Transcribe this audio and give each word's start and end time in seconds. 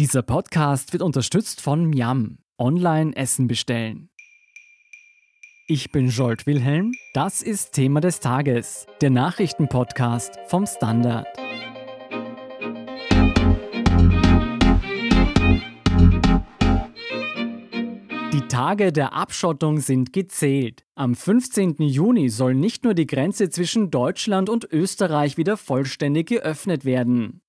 Dieser 0.00 0.22
Podcast 0.22 0.92
wird 0.92 1.04
unterstützt 1.04 1.60
von 1.60 1.86
Miam. 1.86 2.38
Online 2.58 3.14
Essen 3.14 3.46
bestellen. 3.46 4.10
Ich 5.68 5.92
bin 5.92 6.08
Jolt 6.08 6.46
Wilhelm. 6.46 6.90
Das 7.12 7.42
ist 7.42 7.74
Thema 7.74 8.00
des 8.00 8.18
Tages, 8.18 8.86
der 9.00 9.10
Nachrichtenpodcast 9.10 10.36
vom 10.48 10.66
Standard. 10.66 11.28
Die 18.32 18.48
Tage 18.48 18.90
der 18.90 19.12
Abschottung 19.12 19.78
sind 19.78 20.12
gezählt. 20.12 20.84
Am 20.96 21.14
15. 21.14 21.76
Juni 21.78 22.30
soll 22.30 22.56
nicht 22.56 22.82
nur 22.82 22.94
die 22.94 23.06
Grenze 23.06 23.48
zwischen 23.48 23.92
Deutschland 23.92 24.50
und 24.50 24.64
Österreich 24.72 25.36
wieder 25.36 25.56
vollständig 25.56 26.26
geöffnet 26.26 26.84
werden. 26.84 27.43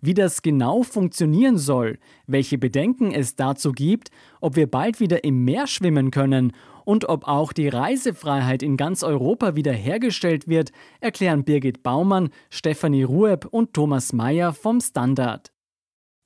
Wie 0.00 0.14
das 0.14 0.42
genau 0.42 0.82
funktionieren 0.82 1.58
soll, 1.58 1.98
welche 2.26 2.56
Bedenken 2.56 3.12
es 3.12 3.36
dazu 3.36 3.72
gibt, 3.72 4.10
ob 4.40 4.56
wir 4.56 4.66
bald 4.66 4.98
wieder 5.00 5.24
im 5.24 5.44
Meer 5.44 5.66
schwimmen 5.66 6.10
können 6.10 6.52
und 6.84 7.08
ob 7.08 7.28
auch 7.28 7.52
die 7.52 7.68
Reisefreiheit 7.68 8.62
in 8.62 8.76
ganz 8.76 9.02
Europa 9.02 9.56
wiederhergestellt 9.56 10.48
wird, 10.48 10.72
erklären 11.00 11.44
Birgit 11.44 11.82
Baumann, 11.82 12.30
Stefanie 12.48 13.02
Rueb 13.02 13.46
und 13.50 13.74
Thomas 13.74 14.12
Mayer 14.12 14.52
vom 14.52 14.80
Standard. 14.80 15.52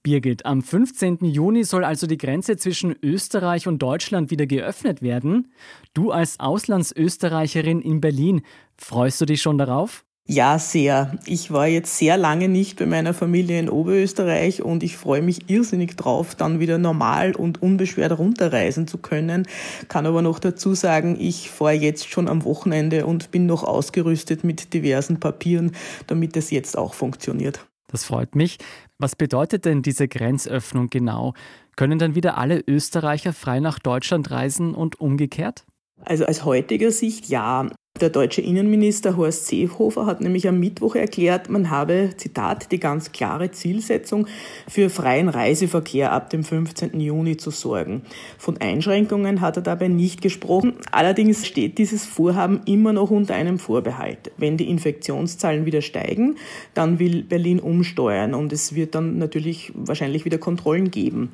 Birgit, 0.04 0.44
am 0.44 0.62
15. 0.62 1.24
Juni 1.24 1.64
soll 1.64 1.82
also 1.82 2.06
die 2.06 2.18
Grenze 2.18 2.58
zwischen 2.58 2.94
Österreich 3.02 3.66
und 3.66 3.80
Deutschland 3.80 4.30
wieder 4.30 4.46
geöffnet 4.46 5.00
werden. 5.00 5.52
Du 5.94 6.10
als 6.10 6.38
Auslandsösterreicherin 6.38 7.80
in 7.80 8.02
Berlin, 8.02 8.42
freust 8.76 9.20
du 9.22 9.24
dich 9.24 9.40
schon 9.40 9.56
darauf? 9.56 10.04
Ja, 10.26 10.58
sehr. 10.58 11.18
Ich 11.26 11.50
war 11.50 11.66
jetzt 11.66 11.98
sehr 11.98 12.16
lange 12.16 12.48
nicht 12.48 12.78
bei 12.78 12.86
meiner 12.86 13.12
Familie 13.12 13.60
in 13.60 13.68
Oberösterreich 13.68 14.62
und 14.62 14.82
ich 14.82 14.96
freue 14.96 15.20
mich 15.20 15.50
irrsinnig 15.50 15.96
drauf, 15.96 16.34
dann 16.34 16.60
wieder 16.60 16.78
normal 16.78 17.34
und 17.34 17.60
unbeschwert 17.60 18.18
runterreisen 18.18 18.86
zu 18.86 18.96
können. 18.96 19.46
Kann 19.88 20.06
aber 20.06 20.22
noch 20.22 20.38
dazu 20.38 20.74
sagen, 20.74 21.18
ich 21.20 21.50
fahre 21.50 21.74
jetzt 21.74 22.08
schon 22.08 22.26
am 22.28 22.44
Wochenende 22.44 23.04
und 23.04 23.32
bin 23.32 23.44
noch 23.44 23.64
ausgerüstet 23.64 24.44
mit 24.44 24.72
diversen 24.72 25.20
Papieren, 25.20 25.72
damit 26.06 26.38
es 26.38 26.50
jetzt 26.50 26.78
auch 26.78 26.94
funktioniert. 26.94 27.66
Das 27.88 28.04
freut 28.04 28.34
mich. 28.34 28.56
Was 28.98 29.16
bedeutet 29.16 29.66
denn 29.66 29.82
diese 29.82 30.08
Grenzöffnung 30.08 30.88
genau? 30.88 31.34
Können 31.76 31.98
dann 31.98 32.14
wieder 32.14 32.38
alle 32.38 32.64
Österreicher 32.66 33.34
frei 33.34 33.60
nach 33.60 33.78
Deutschland 33.78 34.30
reisen 34.30 34.74
und 34.74 35.00
umgekehrt? 35.00 35.66
Also 36.02 36.24
aus 36.24 36.46
heutiger 36.46 36.90
Sicht 36.90 37.28
ja. 37.28 37.68
Der 38.00 38.10
deutsche 38.10 38.40
Innenminister 38.40 39.16
Horst 39.16 39.46
Seehofer 39.46 40.04
hat 40.04 40.20
nämlich 40.20 40.48
am 40.48 40.58
Mittwoch 40.58 40.96
erklärt, 40.96 41.48
man 41.48 41.70
habe, 41.70 42.10
Zitat, 42.16 42.72
die 42.72 42.80
ganz 42.80 43.12
klare 43.12 43.52
Zielsetzung, 43.52 44.26
für 44.66 44.90
freien 44.90 45.28
Reiseverkehr 45.28 46.10
ab 46.10 46.28
dem 46.28 46.42
15. 46.42 46.98
Juni 46.98 47.36
zu 47.36 47.52
sorgen. 47.52 48.02
Von 48.36 48.56
Einschränkungen 48.58 49.40
hat 49.40 49.58
er 49.58 49.62
dabei 49.62 49.86
nicht 49.86 50.22
gesprochen. 50.22 50.74
Allerdings 50.90 51.46
steht 51.46 51.78
dieses 51.78 52.04
Vorhaben 52.04 52.62
immer 52.66 52.92
noch 52.92 53.12
unter 53.12 53.36
einem 53.36 53.60
Vorbehalt. 53.60 54.32
Wenn 54.38 54.56
die 54.56 54.70
Infektionszahlen 54.70 55.64
wieder 55.64 55.80
steigen, 55.80 56.34
dann 56.74 56.98
will 56.98 57.22
Berlin 57.22 57.60
umsteuern 57.60 58.34
und 58.34 58.52
es 58.52 58.74
wird 58.74 58.96
dann 58.96 59.18
natürlich 59.18 59.70
wahrscheinlich 59.72 60.24
wieder 60.24 60.38
Kontrollen 60.38 60.90
geben. 60.90 61.30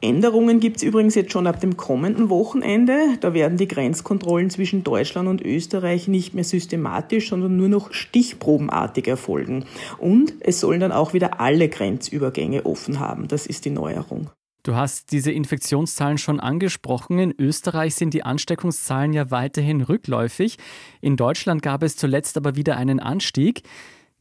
Änderungen 0.00 0.60
gibt 0.60 0.76
es 0.76 0.84
übrigens 0.84 1.16
jetzt 1.16 1.32
schon 1.32 1.48
ab 1.48 1.60
dem 1.60 1.76
kommenden 1.76 2.28
Wochenende. 2.28 3.16
Da 3.20 3.34
werden 3.34 3.58
die 3.58 3.66
Grenzkontrollen 3.66 4.48
zwischen 4.48 4.84
Deutschland 4.84 5.28
und 5.28 5.42
Österreich 5.42 6.06
nicht 6.06 6.34
mehr 6.34 6.44
systematisch, 6.44 7.30
sondern 7.30 7.56
nur 7.56 7.68
noch 7.68 7.92
stichprobenartig 7.92 9.08
erfolgen. 9.08 9.64
Und 9.98 10.34
es 10.40 10.60
sollen 10.60 10.78
dann 10.78 10.92
auch 10.92 11.14
wieder 11.14 11.40
alle 11.40 11.68
Grenzübergänge 11.68 12.64
offen 12.64 13.00
haben. 13.00 13.26
Das 13.26 13.46
ist 13.46 13.64
die 13.64 13.70
Neuerung. 13.70 14.30
Du 14.62 14.76
hast 14.76 15.10
diese 15.10 15.32
Infektionszahlen 15.32 16.18
schon 16.18 16.38
angesprochen. 16.38 17.18
In 17.18 17.34
Österreich 17.36 17.96
sind 17.96 18.14
die 18.14 18.22
Ansteckungszahlen 18.22 19.12
ja 19.12 19.32
weiterhin 19.32 19.80
rückläufig. 19.80 20.58
In 21.00 21.16
Deutschland 21.16 21.62
gab 21.62 21.82
es 21.82 21.96
zuletzt 21.96 22.36
aber 22.36 22.54
wieder 22.54 22.76
einen 22.76 23.00
Anstieg. 23.00 23.62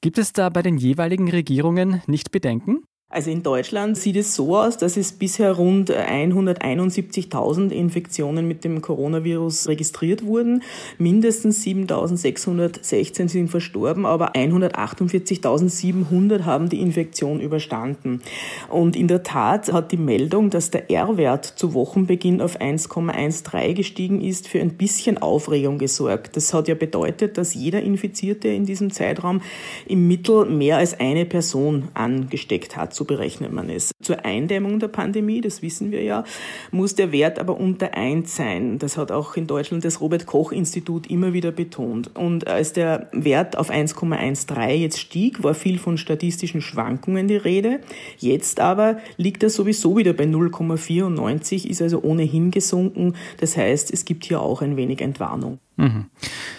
Gibt 0.01 0.17
es 0.17 0.33
da 0.33 0.49
bei 0.49 0.63
den 0.63 0.77
jeweiligen 0.77 1.29
Regierungen 1.29 2.01
nicht 2.07 2.31
Bedenken? 2.31 2.83
Also 3.09 3.31
in 3.31 3.41
Deutschland 3.41 3.95
sieht 3.95 4.17
es 4.17 4.35
so 4.35 4.57
aus, 4.57 4.77
dass 4.77 4.97
es 4.97 5.13
bisher 5.13 5.53
rund 5.53 5.89
171.000 5.89 7.69
Infektionen 7.69 8.49
mit 8.49 8.65
dem 8.65 8.81
Coronavirus 8.81 9.69
registriert 9.69 10.25
wurden. 10.25 10.61
Mindestens 10.97 11.65
7.616 11.65 13.29
sind 13.29 13.47
verstorben, 13.47 14.05
aber 14.05 14.33
148.700 14.33 16.43
haben 16.43 16.67
die 16.67 16.81
Infektion 16.81 17.39
überstanden. 17.39 18.21
Und 18.67 18.97
in 18.97 19.07
der 19.07 19.23
Tat 19.23 19.71
hat 19.71 19.93
die 19.93 19.97
Meldung, 19.97 20.49
dass 20.49 20.69
der 20.69 20.91
R-Wert 20.91 21.45
zu 21.45 21.73
Wochenbeginn 21.73 22.41
auf 22.41 22.59
1,13 22.59 23.73
gestiegen 23.73 24.19
ist, 24.19 24.49
für 24.49 24.59
ein 24.59 24.71
bisschen 24.71 25.17
Aufregung 25.17 25.77
gesorgt. 25.77 26.35
Das 26.35 26.53
hat 26.53 26.67
ja 26.67 26.75
bedeutet, 26.75 27.37
dass 27.37 27.53
jeder 27.53 27.81
Infizierte 27.81 28.49
in 28.49 28.65
diesem 28.65 28.91
Zeitraum 28.91 29.41
im 29.85 30.09
Mittel 30.09 30.43
mehr 30.43 30.75
als 30.75 30.99
eine 30.99 31.23
Person 31.23 31.87
angesteckt 31.93 32.75
hat 32.75 32.96
so 32.97 33.05
berechnet 33.05 33.53
man 33.53 33.69
es. 33.69 33.91
Zur 34.01 34.25
Eindämmung 34.25 34.79
der 34.79 34.89
Pandemie, 34.89 35.41
das 35.41 35.61
wissen 35.61 35.91
wir 35.91 36.03
ja, 36.03 36.23
muss 36.71 36.95
der 36.95 37.11
Wert 37.11 37.39
aber 37.39 37.57
unter 37.57 37.93
1 37.93 38.35
sein. 38.35 38.79
Das 38.79 38.97
hat 38.97 39.11
auch 39.11 39.37
in 39.37 39.47
Deutschland 39.47 39.85
das 39.85 40.01
Robert 40.01 40.25
Koch 40.25 40.51
Institut 40.51 41.07
immer 41.07 41.33
wieder 41.33 41.51
betont. 41.51 42.15
Und 42.15 42.47
als 42.47 42.73
der 42.73 43.09
Wert 43.13 43.57
auf 43.57 43.69
1,13 43.69 44.73
jetzt 44.73 44.99
stieg, 44.99 45.43
war 45.43 45.53
viel 45.53 45.77
von 45.77 45.97
statistischen 45.97 46.61
Schwankungen 46.61 47.27
die 47.27 47.37
Rede. 47.37 47.79
Jetzt 48.17 48.59
aber 48.59 48.97
liegt 49.17 49.43
er 49.43 49.49
sowieso 49.49 49.95
wieder 49.97 50.13
bei 50.13 50.25
0,94, 50.25 51.67
ist 51.67 51.81
also 51.81 52.01
ohnehin 52.01 52.51
gesunken. 52.51 53.13
Das 53.39 53.55
heißt, 53.55 53.93
es 53.93 54.05
gibt 54.05 54.25
hier 54.25 54.41
auch 54.41 54.61
ein 54.61 54.75
wenig 54.75 55.01
Entwarnung. 55.01 55.59
Mhm. 55.77 56.07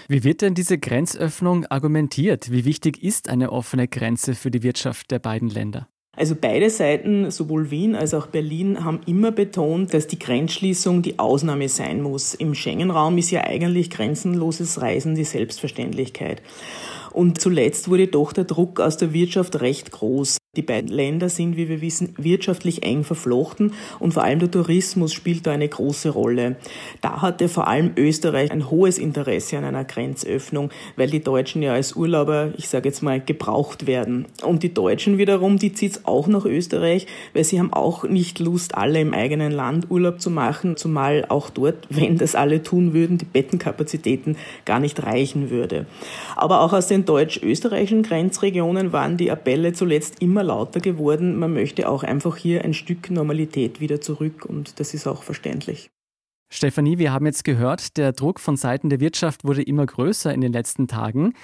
Wie 0.06 0.22
wird 0.24 0.42
denn 0.42 0.54
diese 0.54 0.78
Grenzöffnung 0.78 1.66
argumentiert? 1.66 2.50
Wie 2.50 2.64
wichtig 2.64 3.02
ist 3.02 3.28
eine 3.28 3.50
offene 3.50 3.88
Grenze 3.88 4.34
für 4.34 4.50
die 4.50 4.62
Wirtschaft 4.62 5.10
der 5.10 5.18
beiden 5.18 5.50
Länder? 5.50 5.88
Also 6.18 6.34
beide 6.34 6.68
Seiten, 6.68 7.30
sowohl 7.30 7.70
Wien 7.70 7.94
als 7.94 8.12
auch 8.12 8.26
Berlin, 8.26 8.84
haben 8.84 8.98
immer 9.06 9.30
betont, 9.30 9.94
dass 9.94 10.08
die 10.08 10.18
Grenzschließung 10.18 11.00
die 11.00 11.20
Ausnahme 11.20 11.68
sein 11.68 12.02
muss. 12.02 12.34
Im 12.34 12.56
Schengen-Raum 12.56 13.18
ist 13.18 13.30
ja 13.30 13.44
eigentlich 13.44 13.88
grenzenloses 13.88 14.80
Reisen 14.80 15.14
die 15.14 15.22
Selbstverständlichkeit. 15.22 16.42
Und 17.12 17.40
zuletzt 17.40 17.88
wurde 17.88 18.08
doch 18.08 18.32
der 18.32 18.44
Druck 18.44 18.80
aus 18.80 18.96
der 18.96 19.12
Wirtschaft 19.12 19.60
recht 19.60 19.92
groß. 19.92 20.37
Die 20.56 20.62
beiden 20.62 20.88
Länder 20.88 21.28
sind, 21.28 21.58
wie 21.58 21.68
wir 21.68 21.82
wissen, 21.82 22.14
wirtschaftlich 22.16 22.82
eng 22.82 23.04
verflochten 23.04 23.74
und 24.00 24.14
vor 24.14 24.24
allem 24.24 24.38
der 24.38 24.50
Tourismus 24.50 25.12
spielt 25.12 25.46
da 25.46 25.52
eine 25.52 25.68
große 25.68 26.08
Rolle. 26.08 26.56
Da 27.02 27.20
hatte 27.20 27.50
vor 27.50 27.68
allem 27.68 27.90
Österreich 27.98 28.50
ein 28.50 28.70
hohes 28.70 28.96
Interesse 28.96 29.58
an 29.58 29.64
einer 29.64 29.84
Grenzöffnung, 29.84 30.70
weil 30.96 31.10
die 31.10 31.22
Deutschen 31.22 31.62
ja 31.62 31.74
als 31.74 31.96
Urlauber, 31.96 32.54
ich 32.56 32.66
sage 32.70 32.88
jetzt 32.88 33.02
mal, 33.02 33.20
gebraucht 33.20 33.86
werden. 33.86 34.24
Und 34.42 34.62
die 34.62 34.72
Deutschen 34.72 35.18
wiederum, 35.18 35.58
die 35.58 35.74
zieht's 35.74 36.06
auch 36.06 36.26
nach 36.28 36.46
Österreich, 36.46 37.06
weil 37.34 37.44
sie 37.44 37.58
haben 37.58 37.74
auch 37.74 38.04
nicht 38.04 38.38
Lust, 38.38 38.74
alle 38.74 39.02
im 39.02 39.12
eigenen 39.12 39.52
Land 39.52 39.90
Urlaub 39.90 40.18
zu 40.18 40.30
machen, 40.30 40.78
zumal 40.78 41.26
auch 41.28 41.50
dort, 41.50 41.86
wenn 41.90 42.16
das 42.16 42.34
alle 42.34 42.62
tun 42.62 42.94
würden, 42.94 43.18
die 43.18 43.26
Bettenkapazitäten 43.26 44.38
gar 44.64 44.80
nicht 44.80 45.02
reichen 45.02 45.50
würde. 45.50 45.84
Aber 46.36 46.62
auch 46.62 46.72
aus 46.72 46.86
den 46.86 47.04
deutsch-österreichischen 47.04 48.02
Grenzregionen 48.02 48.94
waren 48.94 49.18
die 49.18 49.30
Appelle 49.30 49.74
zuletzt 49.74 50.22
immer 50.22 50.37
lauter 50.42 50.80
geworden. 50.80 51.38
Man 51.38 51.52
möchte 51.52 51.88
auch 51.88 52.02
einfach 52.02 52.36
hier 52.36 52.64
ein 52.64 52.74
Stück 52.74 53.10
Normalität 53.10 53.80
wieder 53.80 54.00
zurück 54.00 54.44
und 54.44 54.80
das 54.80 54.94
ist 54.94 55.06
auch 55.06 55.22
verständlich. 55.22 55.90
Stefanie, 56.50 56.98
wir 56.98 57.12
haben 57.12 57.26
jetzt 57.26 57.44
gehört, 57.44 57.96
der 57.98 58.12
Druck 58.12 58.40
von 58.40 58.56
Seiten 58.56 58.88
der 58.88 59.00
Wirtschaft 59.00 59.44
wurde 59.44 59.62
immer 59.62 59.84
größer 59.84 60.32
in 60.32 60.40
den 60.40 60.52
letzten 60.52 60.88
Tagen. 60.88 61.34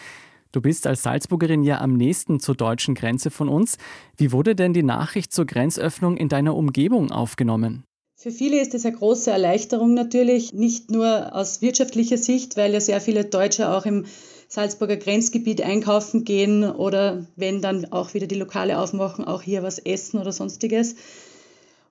Du 0.51 0.61
bist 0.61 0.87
als 0.87 1.03
Salzburgerin 1.03 1.63
ja 1.63 1.81
am 1.81 1.95
nächsten 1.95 2.41
zur 2.41 2.55
deutschen 2.55 2.95
Grenze 2.95 3.31
von 3.31 3.49
uns. 3.49 3.77
Wie 4.17 4.33
wurde 4.33 4.55
denn 4.55 4.73
die 4.73 4.85
Nachricht 4.85 5.33
zur 5.33 5.47
Grenzöffnung 5.47 6.17
in 6.17 6.29
deiner 6.29 6.55
Umgebung 6.55 7.11
aufgenommen? 7.11 7.85
Für 8.17 8.31
viele 8.31 8.61
ist 8.61 8.73
es 8.73 8.87
eine 8.87 8.97
große 8.97 9.31
Erleichterung 9.31 9.93
natürlich, 9.93 10.55
nicht 10.55 10.91
nur 10.91 11.35
aus 11.35 11.61
wirtschaftlicher 11.61 12.17
Sicht, 12.17 12.57
weil 12.57 12.73
ja 12.73 12.81
sehr 12.81 13.01
viele 13.01 13.25
Deutsche 13.25 13.69
auch 13.69 13.85
im 13.85 14.07
Salzburger 14.55 14.97
Grenzgebiet 14.97 15.63
einkaufen 15.63 16.25
gehen 16.25 16.63
oder 16.63 17.27
wenn 17.35 17.61
dann 17.61 17.91
auch 17.91 18.15
wieder 18.15 18.29
die 18.29 18.37
Lokale 18.37 18.79
aufmachen, 18.79 19.25
auch 19.25 19.43
hier 19.43 19.65
was 19.65 19.81
essen 19.81 20.21
oder 20.21 20.31
sonstiges. 20.31 20.95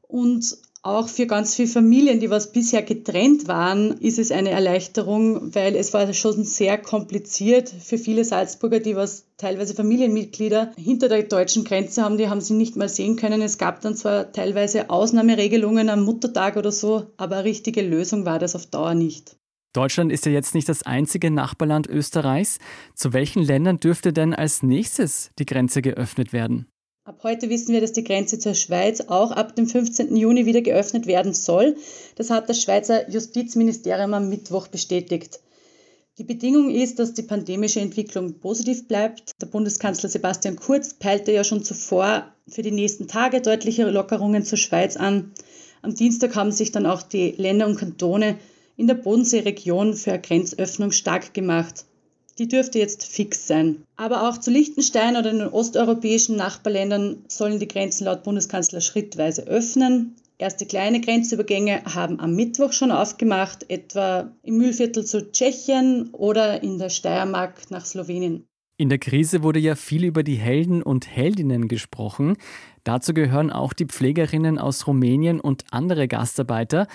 Und 0.07 0.57
auch 0.81 1.09
für 1.09 1.27
ganz 1.27 1.55
viele 1.55 1.67
Familien, 1.67 2.21
die 2.21 2.29
was 2.29 2.53
bisher 2.53 2.81
getrennt 2.81 3.49
waren, 3.49 3.97
ist 3.99 4.17
es 4.17 4.31
eine 4.31 4.51
Erleichterung, 4.51 5.53
weil 5.53 5.75
es 5.75 5.93
war 5.93 6.13
schon 6.13 6.45
sehr 6.45 6.77
kompliziert 6.77 7.69
für 7.69 7.97
viele 7.97 8.23
Salzburger, 8.23 8.79
die 8.79 8.95
was 8.95 9.25
teilweise 9.35 9.75
Familienmitglieder 9.75 10.71
hinter 10.77 11.09
der 11.09 11.23
deutschen 11.23 11.65
Grenze 11.65 12.01
haben, 12.01 12.17
die 12.17 12.29
haben 12.29 12.41
sie 12.41 12.53
nicht 12.53 12.77
mal 12.77 12.87
sehen 12.87 13.17
können. 13.17 13.41
Es 13.41 13.57
gab 13.57 13.81
dann 13.81 13.95
zwar 13.95 14.31
teilweise 14.31 14.89
Ausnahmeregelungen 14.89 15.89
am 15.89 16.05
Muttertag 16.05 16.55
oder 16.55 16.71
so, 16.71 17.07
aber 17.17 17.37
eine 17.37 17.45
richtige 17.45 17.81
Lösung 17.81 18.25
war 18.25 18.39
das 18.39 18.55
auf 18.55 18.65
Dauer 18.65 18.93
nicht. 18.93 19.35
Deutschland 19.73 20.11
ist 20.11 20.25
ja 20.25 20.31
jetzt 20.31 20.53
nicht 20.53 20.69
das 20.69 20.83
einzige 20.83 21.31
Nachbarland 21.31 21.87
Österreichs. 21.87 22.59
Zu 22.95 23.11
welchen 23.11 23.43
Ländern 23.43 23.79
dürfte 23.79 24.13
denn 24.13 24.33
als 24.33 24.61
nächstes 24.61 25.31
die 25.39 25.45
Grenze 25.45 25.81
geöffnet 25.81 26.31
werden? 26.31 26.67
Ab 27.05 27.19
heute 27.23 27.49
wissen 27.49 27.73
wir, 27.73 27.81
dass 27.81 27.91
die 27.91 28.05
Grenze 28.05 28.39
zur 28.39 28.53
Schweiz 28.53 29.01
auch 29.01 29.31
ab 29.31 29.57
dem 29.57 29.67
15. 29.67 30.15
Juni 30.15 30.45
wieder 30.45 30.61
geöffnet 30.61 31.05
werden 31.05 31.33
soll. 31.33 31.75
Das 32.15 32.29
hat 32.29 32.47
das 32.47 32.61
Schweizer 32.61 33.09
Justizministerium 33.09 34.13
am 34.13 34.29
Mittwoch 34.29 34.67
bestätigt. 34.67 35.41
Die 36.19 36.23
Bedingung 36.23 36.69
ist, 36.69 36.99
dass 36.99 37.15
die 37.15 37.23
pandemische 37.23 37.81
Entwicklung 37.81 38.39
positiv 38.39 38.87
bleibt. 38.87 39.31
Der 39.41 39.47
Bundeskanzler 39.47 40.07
Sebastian 40.07 40.55
Kurz 40.55 40.93
peilte 40.93 41.31
ja 41.31 41.43
schon 41.43 41.63
zuvor 41.63 42.31
für 42.47 42.61
die 42.61 42.71
nächsten 42.71 43.07
Tage 43.07 43.41
deutliche 43.41 43.89
Lockerungen 43.89 44.45
zur 44.45 44.59
Schweiz 44.59 44.95
an. 44.95 45.33
Am 45.81 45.95
Dienstag 45.95 46.35
haben 46.35 46.51
sich 46.51 46.71
dann 46.71 46.85
auch 46.85 47.01
die 47.01 47.31
Länder 47.31 47.65
und 47.65 47.77
Kantone 47.77 48.37
in 48.77 48.87
der 48.87 48.95
Bodenseeregion 48.95 49.93
für 49.93 50.11
eine 50.11 50.21
Grenzöffnung 50.21 50.91
stark 50.91 51.33
gemacht. 51.33 51.85
Die 52.39 52.47
dürfte 52.47 52.79
jetzt 52.79 53.05
fix 53.05 53.47
sein. 53.47 53.83
Aber 53.95 54.27
auch 54.27 54.39
zu 54.39 54.49
Liechtenstein 54.49 55.15
oder 55.15 55.31
den 55.31 55.47
osteuropäischen 55.47 56.35
Nachbarländern 56.35 57.17
sollen 57.27 57.59
die 57.59 57.67
Grenzen 57.67 58.05
laut 58.05 58.23
Bundeskanzler 58.23 58.81
schrittweise 58.81 59.43
öffnen. 59.43 60.15
Erste 60.39 60.65
kleine 60.65 60.99
Grenzübergänge 60.99 61.83
haben 61.85 62.19
am 62.19 62.35
Mittwoch 62.35 62.73
schon 62.73 62.91
aufgemacht, 62.91 63.69
etwa 63.69 64.31
im 64.41 64.57
Mühlviertel 64.57 65.05
zu 65.05 65.31
Tschechien 65.31 66.09
oder 66.11 66.63
in 66.63 66.79
der 66.79 66.89
Steiermark 66.89 67.69
nach 67.69 67.85
Slowenien. 67.85 68.45
In 68.77 68.89
der 68.89 68.97
Krise 68.97 69.43
wurde 69.43 69.59
ja 69.59 69.75
viel 69.75 70.03
über 70.03 70.23
die 70.23 70.35
Helden 70.35 70.81
und 70.81 71.07
Heldinnen 71.07 71.67
gesprochen. 71.67 72.35
Dazu 72.83 73.13
gehören 73.13 73.51
auch 73.51 73.73
die 73.73 73.85
Pflegerinnen 73.85 74.57
aus 74.57 74.87
Rumänien 74.87 75.39
und 75.39 75.65
andere 75.69 76.07
Gastarbeiter. 76.07 76.87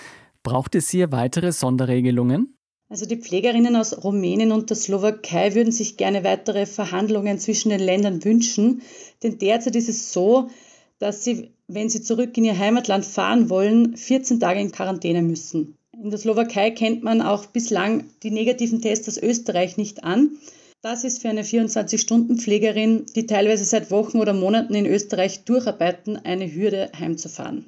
Braucht 0.43 0.75
es 0.75 0.89
hier 0.89 1.11
weitere 1.11 1.51
Sonderregelungen? 1.51 2.55
Also 2.89 3.05
die 3.05 3.17
Pflegerinnen 3.17 3.75
aus 3.75 4.03
Rumänien 4.03 4.51
und 4.51 4.69
der 4.71 4.77
Slowakei 4.77 5.53
würden 5.53 5.71
sich 5.71 5.95
gerne 5.95 6.23
weitere 6.23 6.65
Verhandlungen 6.65 7.37
zwischen 7.37 7.69
den 7.69 7.81
Ländern 7.81 8.23
wünschen, 8.23 8.81
denn 9.21 9.37
derzeit 9.37 9.75
ist 9.75 9.89
es 9.89 10.11
so, 10.11 10.49
dass 10.97 11.23
sie, 11.23 11.51
wenn 11.67 11.89
sie 11.89 12.01
zurück 12.01 12.35
in 12.37 12.45
ihr 12.45 12.57
Heimatland 12.57 13.05
fahren 13.05 13.49
wollen, 13.49 13.95
14 13.95 14.39
Tage 14.39 14.59
in 14.59 14.71
Quarantäne 14.71 15.21
müssen. 15.21 15.77
In 16.01 16.09
der 16.09 16.17
Slowakei 16.17 16.71
kennt 16.71 17.03
man 17.03 17.21
auch 17.21 17.45
bislang 17.45 18.05
die 18.23 18.31
negativen 18.31 18.81
Tests 18.81 19.07
aus 19.07 19.17
Österreich 19.17 19.77
nicht 19.77 20.03
an. 20.03 20.37
Das 20.81 21.03
ist 21.03 21.21
für 21.21 21.29
eine 21.29 21.43
24-Stunden-Pflegerin, 21.43 23.05
die 23.15 23.25
teilweise 23.25 23.65
seit 23.65 23.91
Wochen 23.91 24.17
oder 24.17 24.33
Monaten 24.33 24.73
in 24.73 24.85
Österreich 24.85 25.43
durcharbeiten, 25.43 26.15
eine 26.15 26.51
Hürde 26.51 26.89
heimzufahren. 26.97 27.65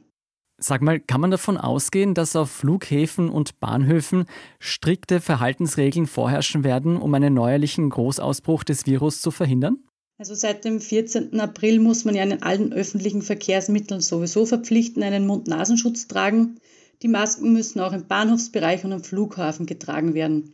Sag 0.64 0.84
mal, 0.84 1.00
kann 1.00 1.22
man 1.22 1.32
davon 1.32 1.58
ausgehen, 1.58 2.14
dass 2.14 2.36
auf 2.36 2.52
Flughäfen 2.52 3.30
und 3.30 3.60
Bahnhöfen 3.60 4.26
strikte 4.60 5.20
Verhaltensregeln 5.20 6.06
vorherrschen 6.06 6.64
werden, 6.64 6.98
um 6.98 7.12
einen 7.16 7.34
neuerlichen 7.34 7.90
Großausbruch 7.90 8.64
des 8.64 8.86
Virus 8.86 9.22
zu 9.22 9.32
verhindern? 9.32 9.78
Also 10.20 10.36
seit 10.36 10.64
dem 10.64 10.80
14. 10.80 11.40
April 11.40 11.80
muss 11.80 12.06
man 12.06 12.14
ja 12.14 12.22
in 12.22 12.44
allen 12.44 12.74
öffentlichen 12.74 13.24
Verkehrsmitteln 13.24 14.02
sowieso 14.02 14.46
verpflichten, 14.46 15.02
einen 15.02 15.26
Mund-Nasenschutz 15.26 16.08
tragen. 16.08 16.60
Die 17.02 17.08
Masken 17.08 17.54
müssen 17.54 17.80
auch 17.80 17.94
im 17.94 18.06
Bahnhofsbereich 18.06 18.86
und 18.86 18.94
am 18.94 19.04
Flughafen 19.04 19.66
getragen 19.66 20.14
werden. 20.14 20.54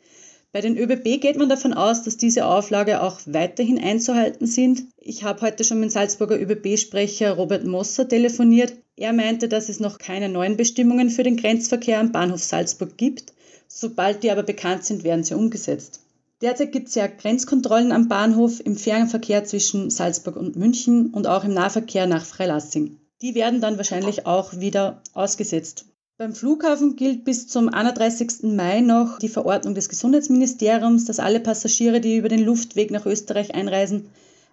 Bei 0.54 0.62
den 0.62 0.78
ÖBB 0.78 1.20
geht 1.20 1.36
man 1.36 1.50
davon 1.50 1.74
aus, 1.74 2.04
dass 2.04 2.16
diese 2.16 2.46
Auflage 2.46 3.02
auch 3.04 3.20
weiterhin 3.26 3.78
einzuhalten 3.78 4.48
sind. 4.48 4.86
Ich 5.02 5.26
habe 5.26 5.42
heute 5.42 5.66
schon 5.66 5.82
mit 5.82 5.92
Salzburger 5.92 6.40
ÖBB-Sprecher 6.40 7.34
Robert 7.34 7.66
Mosser 7.66 8.08
telefoniert. 8.08 8.74
Er 9.00 9.14
meinte, 9.14 9.48
dass 9.48 9.70
es 9.70 9.80
noch 9.80 10.00
keine 10.00 10.28
neuen 10.28 10.58
Bestimmungen 10.58 11.12
für 11.12 11.22
den 11.22 11.38
Grenzverkehr 11.38 12.00
am 12.00 12.12
Bahnhof 12.12 12.42
Salzburg 12.42 12.98
gibt. 12.98 13.32
Sobald 13.68 14.24
die 14.24 14.32
aber 14.32 14.42
bekannt 14.42 14.86
sind, 14.86 15.04
werden 15.04 15.24
sie 15.24 15.36
umgesetzt. 15.36 16.02
Derzeit 16.42 16.72
gibt 16.72 16.88
es 16.88 16.96
ja 16.96 17.06
Grenzkontrollen 17.06 17.92
am 17.92 18.08
Bahnhof 18.08 18.60
im 18.60 18.76
Fernverkehr 18.76 19.44
zwischen 19.44 19.92
Salzburg 19.92 20.36
und 20.36 20.56
München 20.56 21.12
und 21.12 21.28
auch 21.28 21.44
im 21.44 21.54
Nahverkehr 21.54 22.08
nach 22.08 22.26
Freilassing. 22.26 22.98
Die 23.22 23.36
werden 23.36 23.62
dann 23.62 23.78
wahrscheinlich 23.78 24.26
auch 24.26 24.60
wieder 24.60 25.04
ausgesetzt. 25.14 25.86
Beim 26.18 26.34
Flughafen 26.34 26.96
gilt 26.96 27.24
bis 27.24 27.48
zum 27.48 27.70
31. 27.70 28.44
Mai 28.56 28.82
noch 28.82 29.20
die 29.20 29.30
Verordnung 29.30 29.76
des 29.76 29.90
Gesundheitsministeriums, 29.90 31.06
dass 31.06 31.20
alle 31.20 31.40
Passagiere, 31.40 32.02
die 32.02 32.18
über 32.18 32.30
den 32.30 32.44
Luftweg 32.44 32.90
nach 32.90 33.06
Österreich 33.06 33.54
einreisen, 33.54 34.10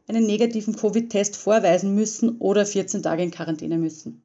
einen 0.07 0.27
negativen 0.27 0.77
Covid-Test 0.77 1.35
vorweisen 1.35 1.95
müssen 1.95 2.37
oder 2.41 2.67
14 2.67 3.03
Tage 3.03 3.23
in 3.23 3.31
Quarantäne 3.31 3.79
müssen. 3.79 4.23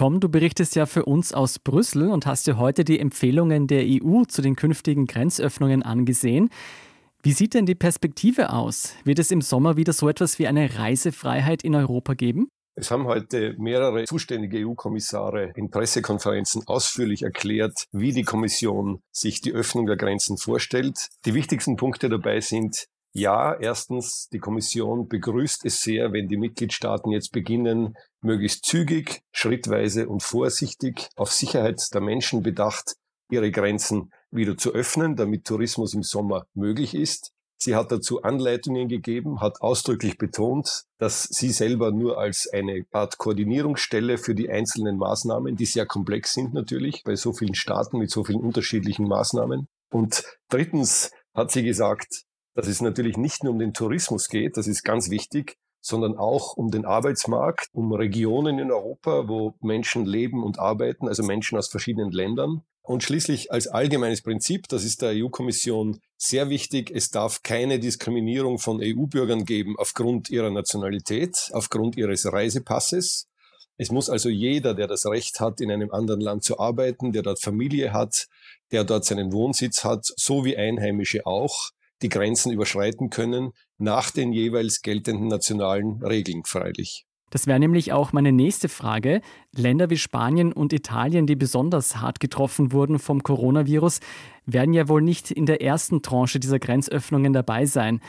Tom, 0.00 0.18
du 0.18 0.30
berichtest 0.30 0.76
ja 0.76 0.86
für 0.86 1.04
uns 1.04 1.34
aus 1.34 1.58
Brüssel 1.58 2.08
und 2.08 2.24
hast 2.24 2.46
dir 2.46 2.56
heute 2.56 2.86
die 2.86 2.98
Empfehlungen 2.98 3.66
der 3.66 3.84
EU 3.84 4.22
zu 4.24 4.40
den 4.40 4.56
künftigen 4.56 5.04
Grenzöffnungen 5.04 5.82
angesehen. 5.82 6.48
Wie 7.22 7.32
sieht 7.32 7.52
denn 7.52 7.66
die 7.66 7.74
Perspektive 7.74 8.54
aus? 8.54 8.94
Wird 9.04 9.18
es 9.18 9.30
im 9.30 9.42
Sommer 9.42 9.76
wieder 9.76 9.92
so 9.92 10.08
etwas 10.08 10.38
wie 10.38 10.46
eine 10.46 10.78
Reisefreiheit 10.78 11.62
in 11.64 11.74
Europa 11.74 12.14
geben? 12.14 12.48
Es 12.76 12.90
haben 12.90 13.04
heute 13.04 13.54
mehrere 13.58 14.04
zuständige 14.04 14.66
EU-Kommissare 14.66 15.52
in 15.54 15.70
Pressekonferenzen 15.70 16.62
ausführlich 16.66 17.20
erklärt, 17.20 17.84
wie 17.92 18.12
die 18.12 18.22
Kommission 18.22 19.02
sich 19.12 19.42
die 19.42 19.52
Öffnung 19.52 19.84
der 19.84 19.98
Grenzen 19.98 20.38
vorstellt. 20.38 21.08
Die 21.26 21.34
wichtigsten 21.34 21.76
Punkte 21.76 22.08
dabei 22.08 22.40
sind, 22.40 22.86
ja, 23.12 23.54
erstens, 23.54 24.28
die 24.32 24.38
Kommission 24.38 25.08
begrüßt 25.08 25.64
es 25.64 25.80
sehr, 25.80 26.12
wenn 26.12 26.28
die 26.28 26.36
Mitgliedstaaten 26.36 27.10
jetzt 27.10 27.32
beginnen, 27.32 27.94
möglichst 28.22 28.64
zügig, 28.64 29.22
schrittweise 29.32 30.08
und 30.08 30.22
vorsichtig 30.22 31.08
auf 31.16 31.32
Sicherheit 31.32 31.80
der 31.92 32.00
Menschen 32.00 32.42
bedacht, 32.42 32.94
ihre 33.30 33.50
Grenzen 33.50 34.12
wieder 34.30 34.56
zu 34.56 34.72
öffnen, 34.72 35.16
damit 35.16 35.44
Tourismus 35.44 35.94
im 35.94 36.02
Sommer 36.02 36.46
möglich 36.54 36.94
ist. 36.94 37.32
Sie 37.62 37.74
hat 37.74 37.92
dazu 37.92 38.22
Anleitungen 38.22 38.88
gegeben, 38.88 39.40
hat 39.40 39.60
ausdrücklich 39.60 40.16
betont, 40.16 40.84
dass 40.98 41.24
sie 41.24 41.50
selber 41.50 41.90
nur 41.90 42.16
als 42.16 42.48
eine 42.50 42.86
Art 42.90 43.18
Koordinierungsstelle 43.18 44.16
für 44.16 44.34
die 44.34 44.48
einzelnen 44.48 44.96
Maßnahmen, 44.96 45.56
die 45.56 45.66
sehr 45.66 45.84
komplex 45.84 46.32
sind 46.32 46.54
natürlich, 46.54 47.02
bei 47.04 47.16
so 47.16 47.34
vielen 47.34 47.54
Staaten 47.54 47.98
mit 47.98 48.10
so 48.10 48.24
vielen 48.24 48.40
unterschiedlichen 48.40 49.06
Maßnahmen. 49.06 49.66
Und 49.92 50.24
drittens 50.48 51.10
hat 51.34 51.50
sie 51.50 51.62
gesagt, 51.62 52.24
dass 52.54 52.66
es 52.66 52.80
natürlich 52.80 53.16
nicht 53.16 53.44
nur 53.44 53.52
um 53.52 53.58
den 53.58 53.72
Tourismus 53.72 54.28
geht, 54.28 54.56
das 54.56 54.66
ist 54.66 54.82
ganz 54.82 55.10
wichtig, 55.10 55.56
sondern 55.80 56.16
auch 56.16 56.56
um 56.56 56.70
den 56.70 56.84
Arbeitsmarkt, 56.84 57.68
um 57.72 57.92
Regionen 57.92 58.58
in 58.58 58.70
Europa, 58.70 59.28
wo 59.28 59.54
Menschen 59.60 60.04
leben 60.04 60.42
und 60.42 60.58
arbeiten, 60.58 61.08
also 61.08 61.22
Menschen 61.22 61.56
aus 61.56 61.68
verschiedenen 61.68 62.12
Ländern. 62.12 62.62
Und 62.82 63.02
schließlich 63.02 63.52
als 63.52 63.68
allgemeines 63.68 64.22
Prinzip, 64.22 64.66
das 64.68 64.84
ist 64.84 65.02
der 65.02 65.12
EU-Kommission 65.14 66.00
sehr 66.16 66.48
wichtig, 66.50 66.90
es 66.92 67.10
darf 67.10 67.42
keine 67.42 67.78
Diskriminierung 67.78 68.58
von 68.58 68.80
EU-Bürgern 68.82 69.44
geben 69.44 69.76
aufgrund 69.78 70.28
ihrer 70.28 70.50
Nationalität, 70.50 71.50
aufgrund 71.52 71.96
ihres 71.96 72.30
Reisepasses. 72.30 73.28
Es 73.76 73.90
muss 73.90 74.10
also 74.10 74.28
jeder, 74.28 74.74
der 74.74 74.86
das 74.86 75.06
Recht 75.06 75.40
hat, 75.40 75.60
in 75.60 75.70
einem 75.70 75.90
anderen 75.92 76.20
Land 76.20 76.44
zu 76.44 76.58
arbeiten, 76.58 77.12
der 77.12 77.22
dort 77.22 77.40
Familie 77.40 77.92
hat, 77.92 78.26
der 78.72 78.84
dort 78.84 79.04
seinen 79.04 79.32
Wohnsitz 79.32 79.84
hat, 79.84 80.04
so 80.04 80.44
wie 80.44 80.56
Einheimische 80.56 81.26
auch, 81.26 81.70
die 82.02 82.08
Grenzen 82.08 82.52
überschreiten 82.52 83.10
können, 83.10 83.52
nach 83.78 84.10
den 84.10 84.32
jeweils 84.32 84.82
geltenden 84.82 85.28
nationalen 85.28 86.02
Regeln 86.02 86.42
freilich. 86.44 87.06
Das 87.30 87.46
wäre 87.46 87.60
nämlich 87.60 87.92
auch 87.92 88.12
meine 88.12 88.32
nächste 88.32 88.68
Frage. 88.68 89.20
Länder 89.54 89.88
wie 89.88 89.96
Spanien 89.96 90.52
und 90.52 90.72
Italien, 90.72 91.26
die 91.26 91.36
besonders 91.36 91.96
hart 91.96 92.18
getroffen 92.18 92.72
wurden 92.72 92.98
vom 92.98 93.22
Coronavirus, 93.22 94.00
werden 94.46 94.74
ja 94.74 94.88
wohl 94.88 95.00
nicht 95.00 95.30
in 95.30 95.46
der 95.46 95.62
ersten 95.62 96.02
Tranche 96.02 96.40
dieser 96.40 96.58
Grenzöffnungen 96.58 97.32
dabei 97.32 97.66
sein. 97.66 98.00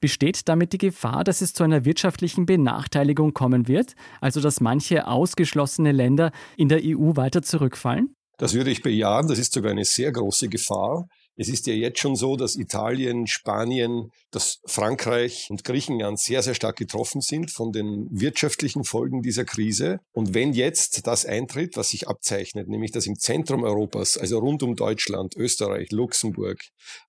Besteht 0.00 0.48
damit 0.48 0.72
die 0.72 0.78
Gefahr, 0.78 1.24
dass 1.24 1.42
es 1.42 1.52
zu 1.52 1.64
einer 1.64 1.84
wirtschaftlichen 1.84 2.46
Benachteiligung 2.46 3.34
kommen 3.34 3.68
wird, 3.68 3.96
also 4.20 4.40
dass 4.40 4.60
manche 4.60 5.06
ausgeschlossene 5.06 5.92
Länder 5.92 6.30
in 6.56 6.68
der 6.68 6.80
EU 6.82 7.16
weiter 7.16 7.42
zurückfallen? 7.42 8.14
Das 8.38 8.54
würde 8.54 8.70
ich 8.70 8.82
bejahen. 8.82 9.26
Das 9.28 9.38
ist 9.38 9.52
sogar 9.52 9.72
eine 9.72 9.84
sehr 9.84 10.12
große 10.12 10.48
Gefahr. 10.48 11.06
Es 11.40 11.48
ist 11.48 11.66
ja 11.66 11.72
jetzt 11.72 11.98
schon 12.00 12.16
so, 12.16 12.36
dass 12.36 12.54
Italien, 12.54 13.26
Spanien, 13.26 14.12
dass 14.30 14.60
Frankreich 14.66 15.46
und 15.48 15.64
Griechenland 15.64 16.20
sehr, 16.20 16.42
sehr 16.42 16.52
stark 16.52 16.76
getroffen 16.76 17.22
sind 17.22 17.50
von 17.50 17.72
den 17.72 18.08
wirtschaftlichen 18.10 18.84
Folgen 18.84 19.22
dieser 19.22 19.46
Krise. 19.46 20.00
Und 20.12 20.34
wenn 20.34 20.52
jetzt 20.52 21.06
das 21.06 21.24
eintritt, 21.24 21.78
was 21.78 21.88
sich 21.88 22.08
abzeichnet, 22.08 22.68
nämlich 22.68 22.92
dass 22.92 23.06
im 23.06 23.18
Zentrum 23.18 23.62
Europas, 23.62 24.18
also 24.18 24.38
rund 24.38 24.62
um 24.62 24.76
Deutschland, 24.76 25.34
Österreich, 25.34 25.90
Luxemburg, 25.92 26.60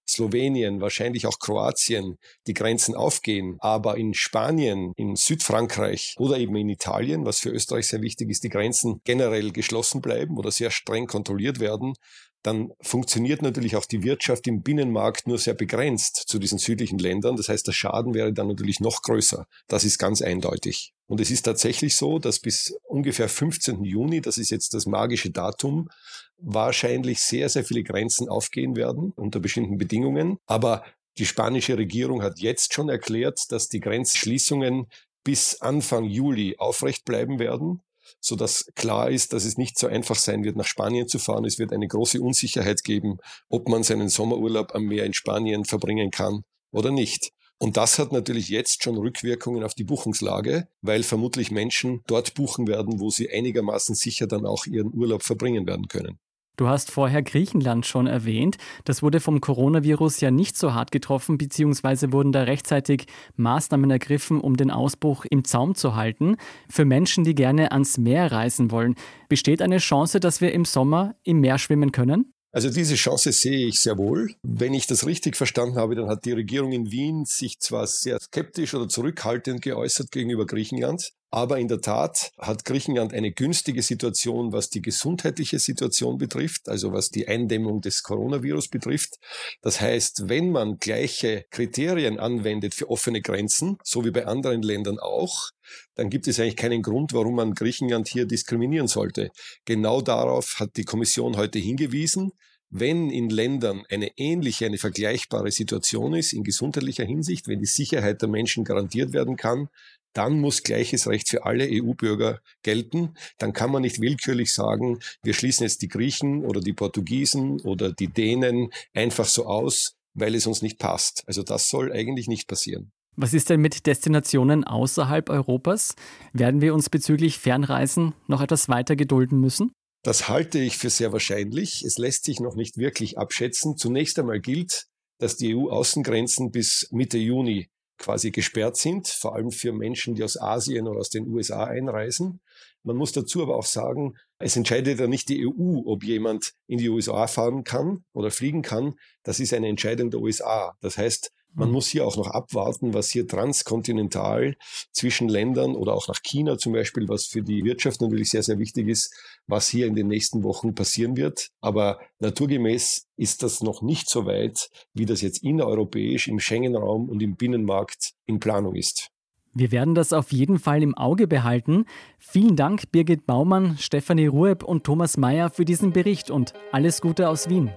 Slowenien, 0.08 0.80
wahrscheinlich 0.80 1.28
auch 1.28 1.38
Kroatien, 1.38 2.16
die 2.48 2.54
Grenzen 2.54 2.96
aufgehen, 2.96 3.58
aber 3.60 3.98
in 3.98 4.14
Spanien, 4.14 4.94
in 4.96 5.18
Südfrankreich 5.18 6.16
oder 6.18 6.38
eben 6.38 6.56
in 6.56 6.70
Italien, 6.70 7.26
was 7.26 7.40
für 7.40 7.50
Österreich 7.50 7.88
sehr 7.88 8.02
wichtig 8.02 8.30
ist, 8.30 8.46
die 8.46 8.50
Grenzen 8.50 9.02
generell 9.04 9.52
geschlossen 9.52 10.00
bleiben 10.00 10.38
oder 10.38 10.52
sehr 10.52 10.72
streng 10.72 11.08
kontrolliert 11.08 11.60
werden, 11.60 11.96
dann 12.44 12.72
funktioniert 12.82 13.42
natürlich 13.42 13.76
auch 13.76 13.86
die 13.86 14.04
Wirtschaft 14.04 14.48
im 14.48 14.62
Binnenmarkt 14.62 15.28
nur 15.28 15.38
sehr 15.38 15.54
begrenzt 15.54 16.24
zu 16.28 16.40
diesen 16.40 16.58
südlichen 16.58 16.98
Ländern. 16.98 17.36
Das 17.36 17.50
heißt, 17.50 17.68
der 17.68 17.74
Schaden 17.74 18.14
wäre 18.14 18.34
dann 18.34 18.48
natürlich 18.48 18.80
noch 18.80 19.02
größer. 19.04 19.46
Das 19.68 19.84
ist 19.84 20.00
ganz 20.00 20.22
eindeutig. 20.22 20.94
Und 21.08 21.20
es 21.20 21.30
ist 21.30 21.44
tatsächlich 21.44 21.96
so, 21.96 22.20
dass 22.20 22.40
bis 22.40 22.74
ungefähr 22.84 23.30
15. 23.30 23.84
Juni, 23.84 24.22
das 24.22 24.38
ist 24.38 24.50
jetzt 24.50 24.74
das 24.74 24.86
magische 24.86 25.30
Datum, 25.30 25.90
wahrscheinlich 26.38 27.20
sehr, 27.20 27.50
sehr 27.50 27.64
viele 27.64 27.84
Grenzen 27.84 28.28
aufgehen 28.28 28.76
werden 28.76 29.12
unter 29.16 29.40
bestimmten 29.40 29.78
Bedingungen. 29.78 30.38
Aber 30.48 30.84
die 31.18 31.26
spanische 31.26 31.78
Regierung 31.78 32.24
hat 32.24 32.40
jetzt 32.40 32.74
schon 32.74 32.90
erklärt, 32.90 33.40
dass 33.50 33.68
die 33.68 33.82
Grenzschließungen 33.82 34.88
bis 35.24 35.62
Anfang 35.62 36.06
Juli 36.06 36.56
aufrecht 36.58 37.06
bleiben 37.06 37.38
werden, 37.38 37.82
so 38.20 38.36
dass 38.36 38.66
klar 38.76 39.10
ist, 39.10 39.34
dass 39.34 39.46
es 39.46 39.58
nicht 39.58 39.78
so 39.78 39.88
einfach 39.88 40.16
sein 40.16 40.44
wird, 40.44 40.56
nach 40.56 40.66
Spanien 40.66 41.08
zu 41.08 41.20
fahren. 41.20 41.46
Es 41.46 41.60
wird 41.60 41.74
eine 41.74 41.88
große 41.88 42.22
Unsicherheit 42.22 42.84
geben, 42.84 43.18
ob 43.50 43.68
man 43.68 43.84
seinen 43.84 44.10
Sommerurlaub 44.10 44.74
am 44.76 44.86
Meer 44.86 45.06
in 45.06 45.14
Spanien 45.14 45.66
verbringen 45.66 46.12
kann 46.12 46.44
oder 46.72 46.92
nicht. 46.92 47.32
Und 47.58 47.78
das 47.78 48.00
hat 48.00 48.12
natürlich 48.12 48.50
jetzt 48.50 48.84
schon 48.84 48.98
Rückwirkungen 48.98 49.64
auf 49.64 49.76
die 49.76 49.84
Buchungslage, 49.84 50.68
weil 50.82 51.04
vermutlich 51.04 51.52
Menschen 51.52 52.02
dort 52.08 52.34
buchen 52.34 52.68
werden, 52.68 53.00
wo 53.00 53.12
sie 53.12 53.30
einigermaßen 53.30 53.94
sicher 53.94 54.26
dann 54.26 54.48
auch 54.48 54.66
ihren 54.66 54.92
Urlaub 54.94 55.22
verbringen 55.22 55.68
werden 55.68 55.88
können. 55.88 56.18
Du 56.58 56.68
hast 56.68 56.92
vorher 56.92 57.24
Griechenland 57.24 57.86
schon 57.86 58.08
erwähnt. 58.08 58.58
Das 58.86 59.02
wurde 59.02 59.20
vom 59.20 59.42
Coronavirus 59.42 60.22
ja 60.22 60.32
nicht 60.32 60.58
so 60.58 60.74
hart 60.74 60.92
getroffen, 60.92 61.38
beziehungsweise 61.38 62.12
wurden 62.12 62.32
da 62.32 62.44
rechtzeitig 62.44 63.06
Maßnahmen 63.36 63.90
ergriffen, 63.90 64.40
um 64.40 64.58
den 64.58 64.70
Ausbruch 64.70 65.26
im 65.30 65.44
Zaum 65.44 65.76
zu 65.76 65.96
halten. 65.96 66.36
Für 66.70 66.86
Menschen, 66.86 67.24
die 67.24 67.36
gerne 67.36 67.72
ans 67.72 67.98
Meer 67.98 68.32
reisen 68.32 68.72
wollen, 68.72 68.96
besteht 69.30 69.62
eine 69.62 69.78
Chance, 69.78 70.20
dass 70.20 70.42
wir 70.42 70.52
im 70.52 70.66
Sommer 70.66 71.16
im 71.24 71.40
Meer 71.40 71.58
schwimmen 71.58 71.92
können? 71.92 72.34
Also 72.54 72.70
diese 72.70 72.96
Chance 72.96 73.32
sehe 73.32 73.68
ich 73.68 73.80
sehr 73.80 73.98
wohl. 73.98 74.36
Wenn 74.44 74.74
ich 74.74 74.86
das 74.86 75.06
richtig 75.06 75.38
verstanden 75.38 75.78
habe, 75.78 75.96
dann 75.96 76.10
hat 76.10 76.26
die 76.26 76.34
Regierung 76.34 76.74
in 76.74 76.92
Wien 76.92 77.24
sich 77.24 77.60
zwar 77.60 77.88
sehr 77.88 78.20
skeptisch 78.20 78.74
oder 78.74 78.90
zurückhaltend 78.90 79.62
geäußert 79.62 80.12
gegenüber 80.12 80.46
Griechenland, 80.46 81.14
aber 81.32 81.60
in 81.60 81.70
der 81.70 81.80
Tat 81.80 82.34
hat 82.38 82.66
Griechenland 82.66 83.14
eine 83.14 83.32
günstige 83.32 83.82
Situation, 83.82 84.52
was 84.52 84.70
die 84.70 84.82
gesundheitliche 84.82 85.60
Situation 85.60 86.18
betrifft, 86.18 86.68
also 86.68 86.92
was 86.92 87.10
die 87.10 87.28
Eindämmung 87.28 87.80
des 87.80 88.04
Coronavirus 88.04 88.68
betrifft. 88.68 89.16
Das 89.62 89.80
heißt, 89.80 90.28
wenn 90.28 90.52
man 90.52 90.78
gleiche 90.78 91.46
Kriterien 91.50 92.20
anwendet 92.20 92.76
für 92.76 92.90
offene 92.90 93.22
Grenzen, 93.22 93.78
so 93.82 94.04
wie 94.04 94.12
bei 94.12 94.28
anderen 94.28 94.62
Ländern 94.62 95.00
auch, 95.00 95.52
dann 95.96 96.10
gibt 96.10 96.28
es 96.28 96.38
eigentlich 96.38 96.58
keinen 96.58 96.82
Grund, 96.82 97.14
warum 97.14 97.36
man 97.36 97.54
Griechenland 97.54 98.10
hier 98.10 98.26
diskriminieren 98.26 98.88
sollte. 98.88 99.32
Genau 99.64 100.02
darauf 100.02 100.60
hat 100.60 100.76
die 100.76 100.84
Kommission 100.84 101.38
heute 101.38 101.60
hingewiesen. 101.60 102.34
Wenn 102.74 103.10
in 103.10 103.30
Ländern 103.30 103.84
eine 103.90 104.18
ähnliche, 104.18 104.66
eine 104.66 104.78
vergleichbare 104.78 105.52
Situation 105.52 106.14
ist 106.14 106.32
in 106.32 106.44
gesundheitlicher 106.44 107.04
Hinsicht, 107.04 107.48
wenn 107.48 107.60
die 107.60 107.66
Sicherheit 107.66 108.22
der 108.22 108.30
Menschen 108.30 108.64
garantiert 108.64 109.12
werden 109.12 109.36
kann, 109.36 109.68
dann 110.14 110.40
muss 110.40 110.64
gleiches 110.64 111.08
Recht 111.08 111.30
für 111.30 111.46
alle 111.46 111.68
EU-Bürger 111.70 112.40
gelten. 112.64 113.16
Dann 113.38 113.54
kann 113.54 113.72
man 113.72 113.82
nicht 113.82 114.02
willkürlich 114.02 114.54
sagen, 114.54 115.00
wir 115.24 115.34
schließen 115.34 115.64
jetzt 115.64 115.82
die 115.82 115.88
Griechen 115.88 116.44
oder 116.46 116.62
die 116.62 116.74
Portugiesen 116.74 117.62
oder 117.62 117.92
die 117.92 118.08
Dänen 118.08 118.70
einfach 118.94 119.26
so 119.26 119.46
aus, 119.46 119.96
weil 120.14 120.36
es 120.36 120.48
uns 120.48 120.62
nicht 120.62 120.80
passt. 120.80 121.24
Also 121.28 121.44
das 121.44 121.70
soll 121.70 121.92
eigentlich 121.92 122.28
nicht 122.28 122.48
passieren. 122.48 122.92
Was 123.16 123.34
ist 123.34 123.50
denn 123.50 123.60
mit 123.60 123.86
Destinationen 123.88 124.64
außerhalb 124.64 125.30
Europas? 125.30 125.96
Werden 126.34 126.62
wir 126.62 126.74
uns 126.74 126.90
bezüglich 126.90 127.40
Fernreisen 127.40 128.14
noch 128.28 128.42
etwas 128.42 128.70
weiter 128.70 128.96
gedulden 128.96 129.40
müssen? 129.40 129.72
Das 130.04 130.30
halte 130.30 130.60
ich 130.60 130.78
für 130.78 130.90
sehr 130.90 131.12
wahrscheinlich. 131.12 131.84
Es 131.84 131.98
lässt 131.98 132.24
sich 132.24 132.40
noch 132.40 132.56
nicht 132.56 132.78
wirklich 132.78 133.18
abschätzen. 133.18 133.78
Zunächst 133.78 134.18
einmal 134.18 134.40
gilt, 134.40 134.88
dass 135.20 135.38
die 135.38 135.56
EU-Außengrenzen 135.56 136.52
bis 136.52 136.88
Mitte 136.92 137.18
Juni 137.18 137.70
quasi 138.02 138.32
gesperrt 138.32 138.76
sind, 138.76 139.08
vor 139.08 139.36
allem 139.36 139.52
für 139.52 139.72
Menschen, 139.72 140.16
die 140.16 140.24
aus 140.24 140.40
Asien 140.40 140.88
oder 140.88 141.00
aus 141.00 141.10
den 141.10 141.28
USA 141.28 141.66
einreisen. 141.66 142.42
Man 142.84 142.98
muss 142.98 143.12
dazu 143.12 143.44
aber 143.44 143.56
auch 143.56 143.66
sagen, 143.66 144.16
es 144.40 144.58
entscheidet 144.58 145.00
ja 145.00 145.08
nicht 145.08 145.30
die 145.30 145.48
EU, 145.48 145.84
ob 145.86 146.04
jemand 146.04 146.54
in 146.68 146.80
die 146.80 146.90
USA 146.90 147.28
fahren 147.28 147.64
kann 147.64 148.04
oder 148.12 148.32
fliegen 148.32 148.64
kann. 148.64 148.96
Das 149.24 149.40
ist 149.40 149.54
eine 149.54 149.68
Entscheidung 149.68 150.10
der 150.10 150.20
USA. 150.20 150.76
Das 150.82 150.98
heißt, 150.98 151.32
man 151.54 151.68
mhm. 151.68 151.74
muss 151.74 151.88
hier 151.88 152.06
auch 152.06 152.18
noch 152.18 152.28
abwarten, 152.28 152.94
was 152.94 153.10
hier 153.10 153.28
transkontinental 153.28 154.56
zwischen 154.92 155.30
Ländern 155.30 155.76
oder 155.76 155.94
auch 155.94 156.08
nach 156.08 156.22
China 156.22 156.58
zum 156.58 156.74
Beispiel, 156.74 157.08
was 157.08 157.26
für 157.26 157.42
die 157.42 157.64
Wirtschaft 157.64 158.02
natürlich 158.02 158.30
sehr, 158.30 158.44
sehr 158.44 158.60
wichtig 158.60 158.88
ist, 158.88 159.14
was 159.48 159.68
hier 159.68 159.88
in 159.88 159.96
den 159.96 160.08
nächsten 160.08 160.44
Wochen 160.44 160.74
passieren 160.76 161.18
wird. 161.18 161.50
Aber 161.60 162.00
naturgemäß 162.20 163.08
ist 163.18 163.44
das 163.44 163.62
noch 163.62 163.82
nicht 163.82 164.10
so 164.10 164.26
weit, 164.26 164.70
wie 164.94 165.06
das 165.06 165.22
jetzt 165.22 165.44
innereuropäisch 165.44 166.28
im 166.28 166.40
Schengen-Raum 166.40 167.10
und 167.10 167.22
im 167.22 167.36
Binnenmarkt 167.36 168.14
in 168.26 168.40
Planung 168.40 168.76
ist. 168.76 169.10
Wir 169.54 169.72
werden 169.74 169.96
das 169.96 170.14
auf 170.14 170.32
jeden 170.32 170.60
Fall 170.60 170.82
im 170.82 170.96
Auge 170.96 171.28
behalten. 171.28 171.86
Vielen 172.20 172.56
Dank, 172.56 172.92
Birgit 172.92 173.26
Baumann, 173.26 173.78
Stefanie 173.78 174.28
Rueb 174.28 174.64
und 174.64 174.86
Thomas 174.86 175.18
Mayer 175.18 175.50
für 175.50 175.66
diesen 175.66 175.92
Bericht 175.92 176.32
und 176.32 176.54
alles 176.72 177.02
Gute 177.02 177.28
aus 177.28 177.50
Wien. 177.50 177.70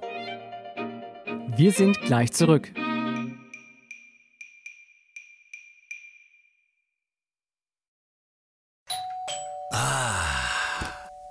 Wir 1.57 1.73
sind 1.73 2.01
gleich 2.03 2.33
zurück. 2.33 2.73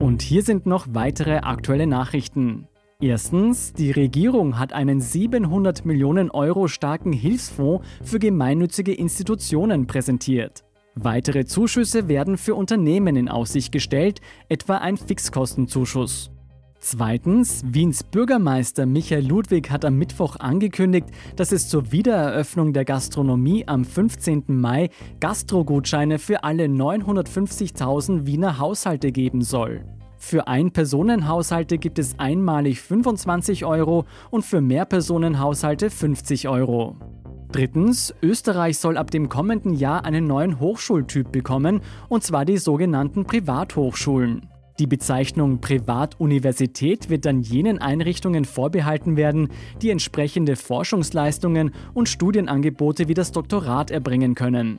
Und 0.00 0.22
hier 0.22 0.42
sind 0.42 0.64
noch 0.64 0.86
weitere 0.92 1.36
aktuelle 1.40 1.86
Nachrichten. 1.86 2.66
Erstens, 3.02 3.74
die 3.74 3.90
Regierung 3.90 4.58
hat 4.58 4.72
einen 4.72 4.98
700 4.98 5.84
Millionen 5.84 6.30
Euro 6.30 6.68
starken 6.68 7.12
Hilfsfonds 7.12 7.86
für 8.02 8.18
gemeinnützige 8.18 8.94
Institutionen 8.94 9.86
präsentiert. 9.86 10.64
Weitere 10.94 11.44
Zuschüsse 11.44 12.08
werden 12.08 12.38
für 12.38 12.54
Unternehmen 12.54 13.14
in 13.14 13.28
Aussicht 13.28 13.72
gestellt, 13.72 14.22
etwa 14.48 14.78
ein 14.78 14.96
Fixkostenzuschuss. 14.96 16.30
Zweitens, 16.82 17.62
Wiens 17.66 18.02
Bürgermeister 18.02 18.86
Michael 18.86 19.28
Ludwig 19.28 19.70
hat 19.70 19.84
am 19.84 19.96
Mittwoch 19.96 20.36
angekündigt, 20.40 21.08
dass 21.36 21.52
es 21.52 21.68
zur 21.68 21.92
Wiedereröffnung 21.92 22.72
der 22.72 22.86
Gastronomie 22.86 23.68
am 23.68 23.84
15. 23.84 24.44
Mai 24.48 24.88
Gastrogutscheine 25.20 26.18
für 26.18 26.42
alle 26.42 26.64
950.000 26.64 28.24
Wiener 28.24 28.58
Haushalte 28.58 29.12
geben 29.12 29.42
soll. 29.42 29.84
Für 30.16 30.48
Ein-Personen-Haushalte 30.48 31.76
gibt 31.76 31.98
es 31.98 32.18
einmalig 32.18 32.80
25 32.80 33.66
Euro 33.66 34.06
und 34.30 34.46
für 34.46 34.62
Mehrpersonenhaushalte 34.62 35.90
50 35.90 36.48
Euro. 36.48 36.96
Drittens, 37.52 38.14
Österreich 38.22 38.78
soll 38.78 38.96
ab 38.96 39.10
dem 39.10 39.28
kommenden 39.28 39.74
Jahr 39.74 40.06
einen 40.06 40.26
neuen 40.26 40.60
Hochschultyp 40.60 41.30
bekommen, 41.30 41.82
und 42.08 42.22
zwar 42.22 42.46
die 42.46 42.58
sogenannten 42.58 43.24
Privathochschulen. 43.24 44.48
Die 44.80 44.86
Bezeichnung 44.86 45.60
Privatuniversität 45.60 47.10
wird 47.10 47.26
dann 47.26 47.42
jenen 47.42 47.82
Einrichtungen 47.82 48.46
vorbehalten 48.46 49.18
werden, 49.18 49.50
die 49.82 49.90
entsprechende 49.90 50.56
Forschungsleistungen 50.56 51.72
und 51.92 52.08
Studienangebote 52.08 53.06
wie 53.06 53.12
das 53.12 53.30
Doktorat 53.30 53.90
erbringen 53.90 54.34
können. 54.34 54.78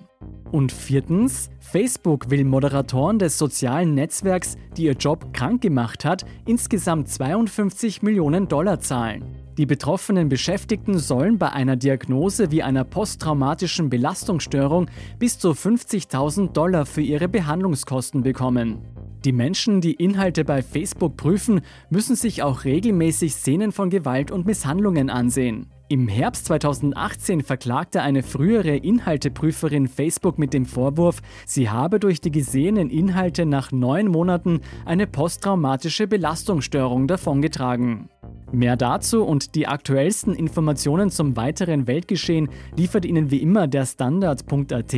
Und 0.51 0.71
viertens, 0.71 1.51
Facebook 1.59 2.31
will 2.31 2.45
Moderatoren 2.45 3.19
des 3.19 3.37
sozialen 3.37 3.93
Netzwerks, 3.93 4.57
die 4.75 4.85
ihr 4.85 4.93
Job 4.93 5.33
krank 5.33 5.61
gemacht 5.61 6.03
hat, 6.03 6.25
insgesamt 6.47 7.07
52 7.07 8.01
Millionen 8.01 8.47
Dollar 8.47 8.79
zahlen. 8.79 9.40
Die 9.57 9.65
betroffenen 9.65 10.29
Beschäftigten 10.29 10.97
sollen 10.97 11.37
bei 11.37 11.51
einer 11.51 11.75
Diagnose 11.75 12.51
wie 12.51 12.63
einer 12.63 12.85
posttraumatischen 12.85 13.89
Belastungsstörung 13.89 14.89
bis 15.19 15.39
zu 15.39 15.51
50.000 15.51 16.53
Dollar 16.53 16.85
für 16.85 17.01
ihre 17.01 17.27
Behandlungskosten 17.27 18.23
bekommen. 18.23 18.79
Die 19.25 19.33
Menschen, 19.33 19.81
die 19.81 19.93
Inhalte 19.93 20.45
bei 20.45 20.63
Facebook 20.63 21.17
prüfen, 21.17 21.61
müssen 21.89 22.15
sich 22.15 22.41
auch 22.43 22.63
regelmäßig 22.63 23.33
Szenen 23.33 23.71
von 23.71 23.89
Gewalt 23.89 24.31
und 24.31 24.45
Misshandlungen 24.45 25.09
ansehen. 25.09 25.67
Im 25.91 26.07
Herbst 26.07 26.45
2018 26.45 27.41
verklagte 27.41 28.01
eine 28.01 28.23
frühere 28.23 28.77
Inhalteprüferin 28.77 29.89
Facebook 29.89 30.39
mit 30.39 30.53
dem 30.53 30.65
Vorwurf, 30.65 31.21
sie 31.45 31.69
habe 31.69 31.99
durch 31.99 32.21
die 32.21 32.31
gesehenen 32.31 32.89
Inhalte 32.89 33.45
nach 33.45 33.73
neun 33.73 34.07
Monaten 34.07 34.61
eine 34.85 35.05
posttraumatische 35.05 36.07
Belastungsstörung 36.07 37.07
davongetragen. 37.07 38.07
Mehr 38.53 38.77
dazu 38.77 39.25
und 39.25 39.53
die 39.53 39.67
aktuellsten 39.67 40.33
Informationen 40.33 41.09
zum 41.09 41.35
weiteren 41.35 41.87
Weltgeschehen 41.87 42.47
liefert 42.77 43.03
Ihnen 43.03 43.29
wie 43.29 43.41
immer 43.41 43.67
der 43.67 43.85
Standard.at. 43.85 44.95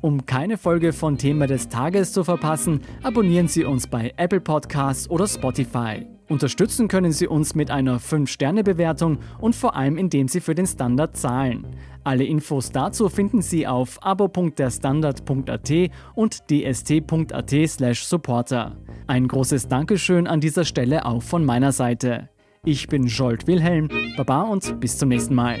Um 0.00 0.24
keine 0.24 0.56
Folge 0.56 0.94
von 0.94 1.18
Thema 1.18 1.46
des 1.46 1.68
Tages 1.68 2.14
zu 2.14 2.24
verpassen, 2.24 2.80
abonnieren 3.02 3.48
Sie 3.48 3.66
uns 3.66 3.86
bei 3.86 4.14
Apple 4.16 4.40
Podcasts 4.40 5.10
oder 5.10 5.26
Spotify. 5.26 6.06
Unterstützen 6.32 6.88
können 6.88 7.12
Sie 7.12 7.28
uns 7.28 7.54
mit 7.54 7.70
einer 7.70 8.00
5-Sterne-Bewertung 8.00 9.18
und 9.38 9.54
vor 9.54 9.76
allem 9.76 9.98
indem 9.98 10.28
Sie 10.28 10.40
für 10.40 10.54
den 10.54 10.66
Standard 10.66 11.14
zahlen. 11.14 11.66
Alle 12.04 12.24
Infos 12.24 12.72
dazu 12.72 13.10
finden 13.10 13.42
Sie 13.42 13.66
auf 13.66 14.02
abo.derstandard.at 14.02 15.70
und 16.14 16.50
dst.at/supporter. 16.50 18.76
Ein 19.06 19.28
großes 19.28 19.68
Dankeschön 19.68 20.26
an 20.26 20.40
dieser 20.40 20.64
Stelle 20.64 21.04
auch 21.04 21.22
von 21.22 21.44
meiner 21.44 21.72
Seite. 21.72 22.30
Ich 22.64 22.88
bin 22.88 23.08
Jolt 23.08 23.46
Wilhelm, 23.46 23.90
Baba 24.16 24.44
und 24.44 24.80
bis 24.80 24.96
zum 24.96 25.10
nächsten 25.10 25.34
Mal. 25.34 25.60